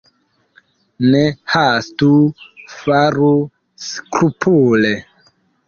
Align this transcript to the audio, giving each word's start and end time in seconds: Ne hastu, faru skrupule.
Ne 1.15 1.21
hastu, 1.57 2.09
faru 2.79 3.31
skrupule. 3.91 4.93